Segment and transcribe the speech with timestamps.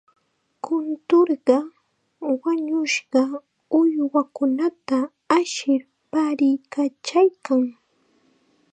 [0.63, 1.57] Kunturqa
[2.43, 3.21] wañushqa
[3.79, 4.97] uywakunata
[5.39, 5.81] ashir
[6.11, 7.63] paariykachaykan.